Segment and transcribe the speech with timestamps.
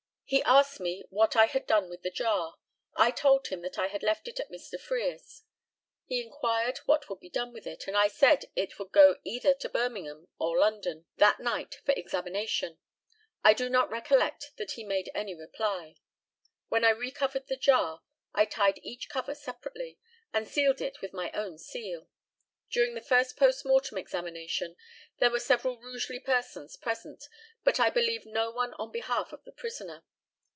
[0.31, 2.55] He asked me what I had done with the jar.
[2.95, 4.79] I told him that I had left it at Mr.
[4.79, 5.43] Frere's.
[6.05, 9.53] He inquired what would be done with it, and I said it would go either
[9.55, 12.79] to Birmingham or London that night for examination.
[13.43, 15.97] I do not recollect that he made any reply.
[16.69, 18.01] When I re covered the jar,
[18.33, 19.99] I tied each cover separately,
[20.31, 22.07] and sealed it with my own seal.
[22.69, 24.77] During the first post mortem examination
[25.17, 27.25] there were several Rugeley persons present,
[27.65, 30.05] but I believe no one on behalf of the prisoner.